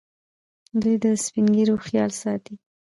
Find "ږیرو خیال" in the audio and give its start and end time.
1.55-2.11